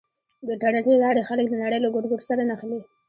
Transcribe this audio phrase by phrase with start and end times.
[0.45, 2.79] د انټرنېټ له لارې خلک د نړۍ له ګوټ ګوټ سره نښلي.